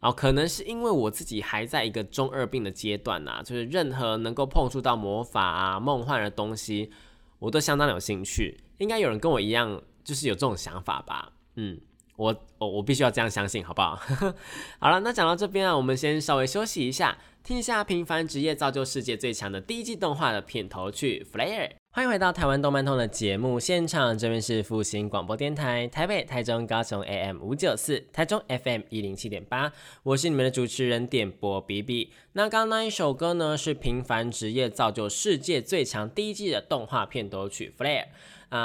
[0.00, 6.90] 哦，可能是因为我自己还在一个中二病的阶段呐，就是任何能够碰触到魔法啊、梦幻的东西，
[7.38, 8.60] 我都相当有兴趣。
[8.78, 11.32] 应该有人跟我一样，就是有这种想法吧？
[11.54, 11.80] 嗯，
[12.16, 13.98] 我我我必须要这样相信，好不好？
[14.80, 21.68] 好了，那讲到这边啊，我们先稍微休息一下，听一下《平凡职业造就世界最强》的第一季动画的片头曲《Flare》。
[21.96, 32.10] 欢迎回到台湾动漫通的节目现场，这边是复兴广播电台台北、台中、高雄 AM 五九四，台中 FM 一零七点八，我是你们的主持人点播 B B。
[32.34, 38.04] 那刚刚那一首歌呢，是《平凡职业造就世界最强》第一季的动画片头曲《Flare》。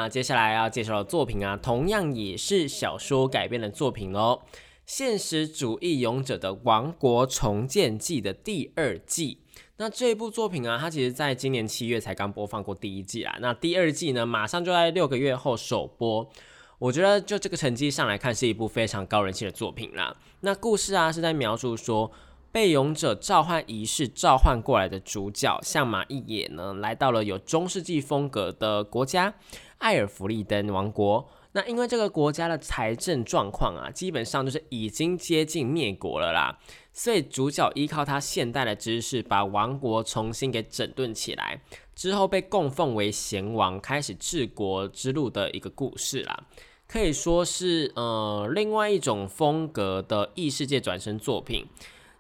[0.10, 4.42] 接下来要介绍的作品啊，同样也是小说改编的作品哦，
[4.86, 9.38] 《现实主义勇者的王国重建记》的第二季。
[9.82, 13.36] 那这一部作品啊，它其实在今年七月才刚播放过第一季啦。
[13.42, 16.30] 那第二季呢，马上就在六个月后首播。
[16.78, 20.16] 我觉得就这个成绩上来看，是一部非常高人气的作品啦。
[20.42, 22.12] 那故事啊，是在描述说
[22.52, 29.34] 被勇者召唤仪式召唤过来的主角相马一野呢，来到了有中世纪风格的国家
[29.80, 31.28] 艾尔弗利登王国。
[31.54, 36.58] 那因为这个国家的财政状况啊，基本上就是已经接近灭国了啦。
[36.94, 41.62] 所以主角依靠他现代的知识，把王国重新给整顿起来，
[41.96, 46.44] 之后被供奉为贤王，开始治国之路的一个故事啦。
[46.88, 51.66] 可以说是呃另外一种风格的异世界转身作品。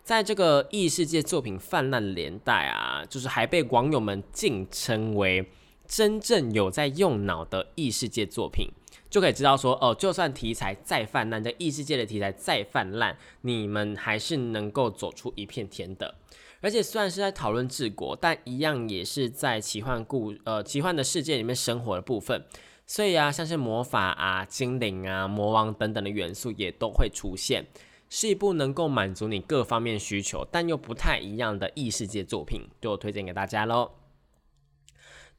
[0.03, 5.49] 在这个异世界作品泛滥年代啊，就是还被网友们敬称为
[5.87, 8.69] 真正有在用脑的异世界作品。
[9.11, 16.15] 就可以知道说，哦，就算题材再泛滥，这异世界的题材再泛滥，你们还是能够走出一片天的。
[16.61, 22.45] 而且虽然是在讨论治国，但一样也是在奇幻故呃奇幻的世界里面生活的部分。
[22.87, 27.65] 所以啊，像是魔法啊、精灵啊、魔王等等的元素也都会出现，
[28.09, 33.91] 是一部能够满足你各方面需求，但又不太一样的异世界作品，就推荐给大家喽。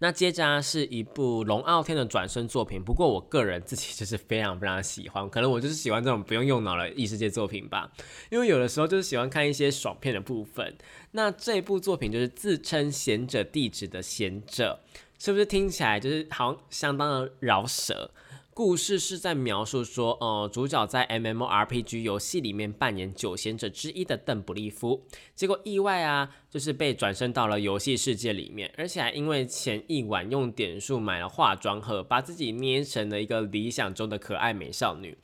[0.02, 7.88] 那接着，是一部龙傲天的转身作品，不过我个人自己 就是非常非常喜欢，可能我就是喜欢这种不用用脑的异世界作品吧，
[8.28, 10.76] 因为有的时候就是喜欢看一些爽片的部分。
[11.12, 14.80] 那这部作品就是自称贤者弟子的贤者，
[15.20, 18.10] 是不是听起来就是好像相当的饶舌？
[18.54, 35.16] 故事是在描述说，呃，主角在 M M O R P G 游戏里面扮演九贤者之一的邓布利夫，结果意外啊，就是被转生到了游戏世界里面，而且还因为前一晚用点数买了化妆盒，把自己捏成了一个理想中的可爱美少女，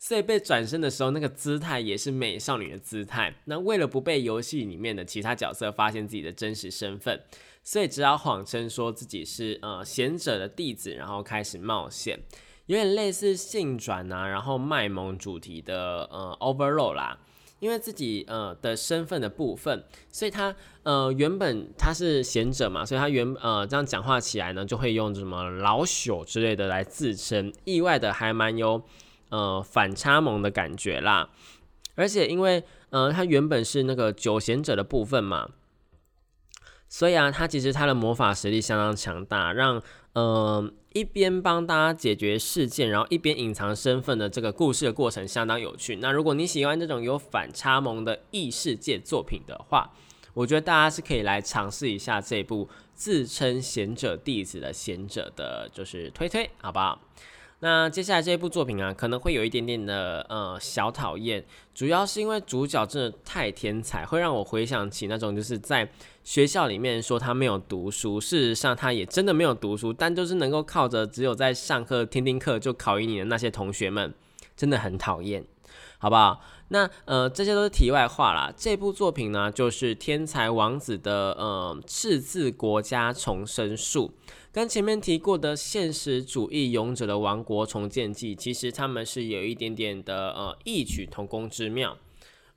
[0.00, 3.32] 所以被转生的时候，那个姿态也是美少女的姿态。
[3.44, 7.22] 那为了不被游戏里面的其他角色发现自己的真实身份，
[7.62, 12.18] 所以只好谎称说自己是呃贤者的弟子，然后开始冒险。
[12.66, 17.18] 有点类似性转啊，然后卖萌主题的呃 overload 啦，
[17.58, 28.82] 因为自己呃的身份的部分，所以他呃原本他是贤者嘛，所以他原呃这样讲话起来呢，就会用什么老朽之类的来自称，意外的还蛮有
[29.30, 31.30] 呃反差萌的感觉啦，
[31.94, 35.48] 而且因为呃他原本是那个九贤者的部分嘛，
[36.88, 39.82] 所以啊他其实他的魔法实力相当强大，让
[40.14, 40.72] 呃。
[40.94, 45.96] 一边帮大家解决事件，然后一边隐藏身份的这个故事的过程相当有趣。
[45.96, 49.90] 那如果你喜欢这种有反差萌的异世界作品的话，
[50.34, 57.00] 我觉得大家是可以来尝试一下这部自称贤者弟子的贤者的，就是推推，好不好？
[57.64, 65.88] 那接下来这一部作品啊，可能会有一点点的呃小讨厌，主要是因为主角真的太天才，会让我回想起那种就是在
[66.24, 74.12] 学校里面说他没有读书，事实上他也真的没有读书，但就是能够靠着只有在上课听听课就考赢你的那些同学们，
[74.56, 75.44] 真的很讨厌，
[75.98, 76.40] 好不好？
[76.66, 78.52] 那呃这些都是题外话啦。
[78.56, 84.12] 这部作品呢，就是《天才王子》的呃赤字国家重生术。
[84.52, 91.96] 跟前面提过的现实主义勇者的王国重建记，其实他们是有一点点的呃异曲同工之妙。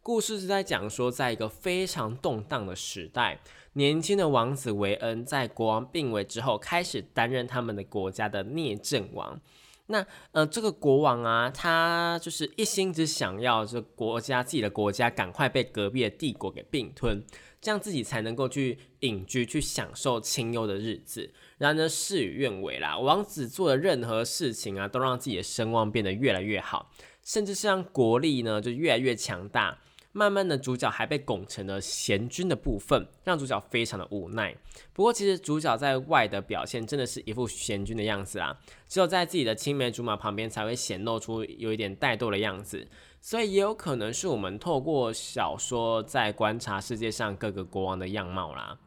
[0.04, 3.39] 故事是在讲说，在一个非常动荡的时代，
[3.74, 9.39] 年轻的王子维恩在国王病危之后，开始担任他们的国家的聂政王。
[9.88, 17.24] 那呃，这个国王啊，他就是一心只想要这国家自己的国家赶快被隔壁的帝国给并吞，
[17.66, 21.34] 这样自己才能够去隐居，去享受清幽的日子。
[21.57, 26.91] 然而呢事与愿违啦，王子做的任何事情啊，都让自己的声望变得越来越好，
[27.24, 29.80] 甚至是让国力呢就越来越强大。
[30.11, 34.55] 慢慢的，主角还被拱成了贤君的部分，让主角非常的无奈。
[34.93, 38.57] 不过，其实主角在外的表现真的是一副贤君的样子啊，
[38.88, 42.88] 只有在自己的青梅竹马旁边才会显露出有一点怠惰的样子。
[43.26, 48.78] 所以，也有可能是我们透过小说在观察世界上各个国王的样貌啦。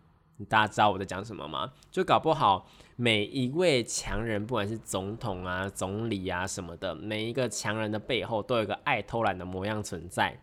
[0.49, 1.73] 大家知道我在讲什么吗？
[1.91, 10.41] 就搞不好每一位强人，不管是总统啊、总理啊什么的，每一个强人的背后都有一个爱偷懒的模样存在。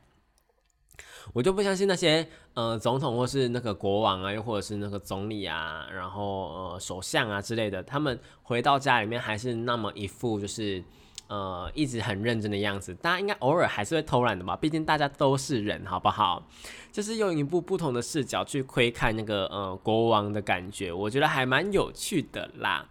[1.31, 10.83] 我就不相信那些呃总统或是那个国王啊，又或者是那个总理啊，然后呃首相啊之类的，他们回到家里面还是那么一副就是
[11.27, 12.93] 呃一直很认真的样子。
[12.95, 14.55] 大家应该偶尔还是会偷懒的吧？
[14.55, 16.47] 毕竟大家都是人，好不好？
[16.91, 22.87] 就是用一部不同的视角去窥看那个呃国王的感觉，我觉得还蛮有趣的啦。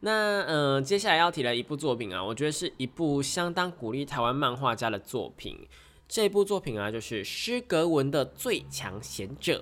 [0.00, 5.68] 那呃接下来要提的一部作品啊，我觉得是一部相当鼓励台湾漫画家的作品。
[6.08, 9.58] 这部作品啊，就是施格文的《最强贤者》。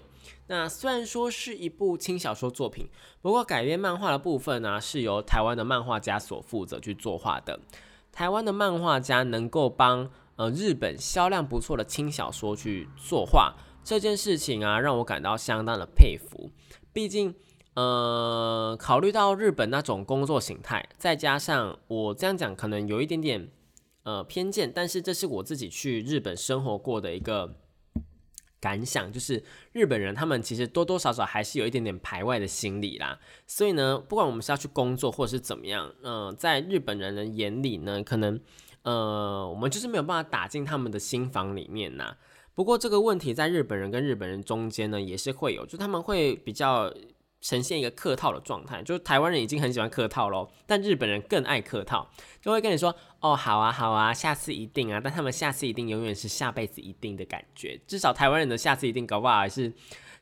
[0.47, 2.89] 那虽然说是一部轻小说作品，
[3.21, 7.61] 不过改编漫画的部分呢，是由台湾的漫画家所负责去作画的。
[8.19, 13.55] 台湾的漫画家能够帮呃日本销量不错的轻小说去作画，
[13.85, 16.51] 这件事情啊，让我感到相当的佩服。
[16.93, 17.33] 毕竟，
[17.75, 23.49] 呃，考虑到日本那种工作形态，再加上我这样讲，可能有一点点。
[24.03, 27.55] 呃，偏见，但是这是我自己去日本生活过的一个
[28.61, 29.43] 感想，就是
[29.73, 33.19] 日本人他们其实多多少少还是有一点点排外的心理啦。
[33.47, 38.41] 所以呢，不管我们是要去工作或者是怎么样，嗯，在日本人的眼里呢，可能
[38.83, 42.17] 呃，我们就是没有办法打进他们的心房里面呐。
[42.55, 46.93] 不过这个问题在日本人跟日本人中间呢，也是会有，就他们会比较。
[47.41, 52.11] 呈现一个客套的状态，就是台湾人已经很喜欢客套喽，但日本人更爱客套，
[52.43, 59.73] 就会跟你说哦，好啊，好啊，下次一定啊，但他们下次一定永远是下辈子一定的感觉，至少台湾人的下次一定搞不好是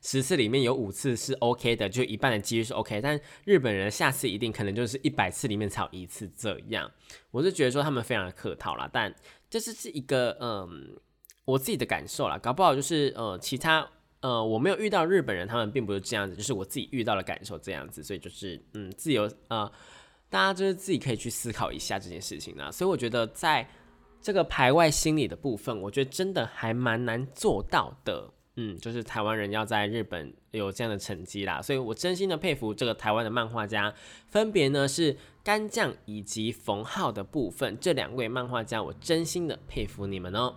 [0.03, 6.91] 十次里面有五次是 OK 的，就一半的几率是 OK，但日本人下次一定可能就是一百次里面才有一次这样，
[7.31, 9.15] 我是觉得说他们非常的客套啦，但
[9.49, 10.99] 这是是一个嗯
[11.47, 13.89] 我自己的感受啦，搞不好就是呃其他。
[14.27, 19.71] 呃，我没有遇到日本人，他们并不是这样子，就是我自己遇到的感受这样子，所以就是嗯，自由呃，
[20.29, 22.73] 大家就是自己可以去思考一下这件事情呢。
[22.73, 23.65] 所以我觉得在
[24.21, 28.29] 这个排外心理的部分，我觉得真的还蛮难做到的。
[28.57, 33.95] 嗯，就是台湾人要在日本有这样的成绩啦，所以我真心的佩服这个台湾的漫画家，
[34.27, 40.57] 分别呢是干将以及冯浩的部分，这两位漫画家，我真心的佩服你们哦。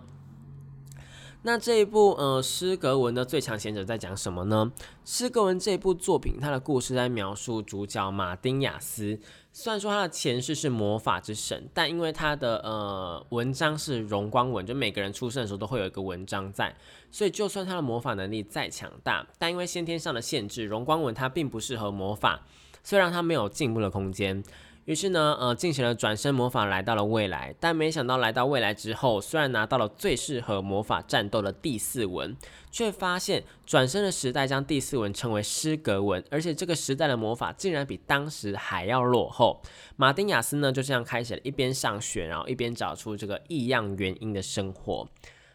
[1.42, 4.70] 那这一部呃施格文的最强贤者在讲什么呢？
[5.04, 9.18] 施格文这部作品，它的故事在描述主角马丁亚斯。
[9.52, 16.76] 虽然说他的前世是魔法之神，但因为他的呃文章是荣光文，就每个人出生的时候都会有一个文章在，
[17.10, 22.42] 所以就算他的魔法能力再强大，但因为先天上的限制，荣光文它并不适合魔法，
[22.84, 24.44] 虽然它没有进步的空间。
[24.90, 27.54] 于是呢，呃，进行了转身魔法，来到了未来。
[27.60, 32.36] 但没想到来到未来之后，虽然拿到了最适合魔法战斗的第四文，
[32.72, 39.62] 却发现转身的时代将第四文称为失格文，而且这个时代的魔法竟然比当时还要落后。
[39.94, 45.08] 马丁亚斯呢，就这样开始了一边上学，然后一边找出这个异样原因的生活。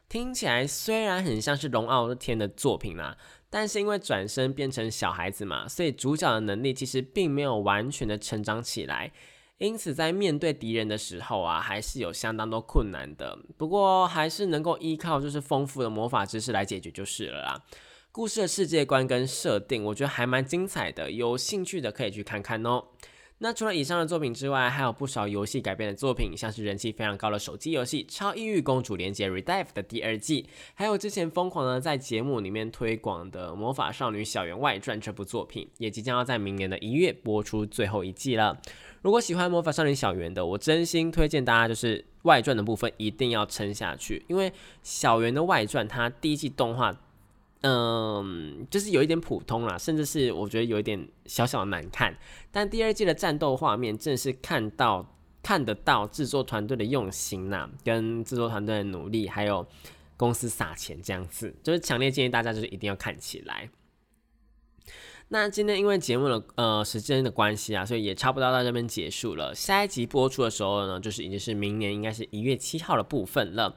[0.07, 3.17] 听起来虽然很像是龙傲天的作品啦。
[3.49, 9.11] 但是因为转身变成小孩子嘛，所以主角的能力其实并没有完全的成长起来，
[9.59, 13.37] 因此在面对敌人的时候啊，还是有相当多困难的。
[13.57, 17.63] 不过还是能够依靠就是丰富的魔法知识来解决就是了啦。
[18.11, 22.85] 故事的世界观跟设定，我觉得还蛮精彩的，有兴趣的可以去看看哦。
[23.39, 38.57] 那除了以上的作品之外，还有不少游戏改编的作品，像是人气非常高的手机游戏《超异域公主连接 Redive》的第二季，还有之前疯狂的在节目里面推广的《魔法少女小圆外传》这部作品，也即将要在明年的一月播出最后一季了。
[39.01, 46.97] 如果喜欢《魔法少女小圆》的，我真心推荐大家就是外传的部分一定要撑下去，因为小圆的外传它第一季动画。
[47.61, 52.15] 嗯，就是有一点普通啦，甚至是我觉得有一点小小的难看。
[52.51, 59.65] 但第二季的战斗画面，正是看到看得到制作团队的用心呐，跟制作团队的努力，还有
[60.15, 63.69] 公司撒钱这样子，就是强烈建议大家就是一定要看起来。
[65.29, 69.55] 那今天因为节目的呃时间的关系啊，所以也差不多到这边结束了。
[69.55, 73.75] 下一集播出的时候呢，就是已经是明年应该是一月七号的部分了。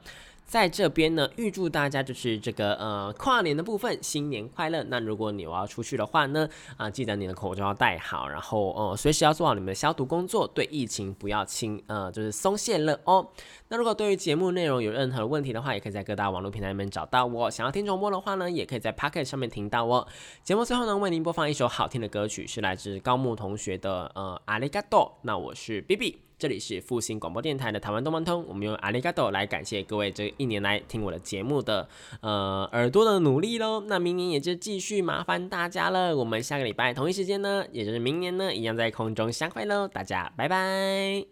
[0.49, 4.83] 在这边呢，预祝大家就是这个呃跨年的部分新年快乐。
[4.85, 13.29] 那如果你要出去的话呢，啊记得你的口罩要戴好，然后呃随时要做好你们的消毒工作，对疫情不要轻呃就是松懈了哦。
[13.67, 17.51] 那如果对于节目内容有任何问题的话，也可以在各大网络平台里面找到我。
[17.51, 20.07] 想要听重播的话呢，也可以在 Pocket 上面听到我。
[20.43, 25.19] 节目最后呢，为您播放一首好听的歌曲，是来自高木同学的呃阿里嘎多。
[25.21, 26.28] 那我是 B B。
[26.39, 31.85] 这里是复兴广播电台的台湾动漫通，我们用阿里嘎多来感谢各位这一年来听我的节目的
[32.21, 33.83] 呃耳朵的努力喽。
[33.87, 39.85] 那明年也就继续麻烦大家了，我们下个礼拜同一时间呢，也就是明年呢，一样在空中相会喽。
[39.85, 41.25] 大家拜拜。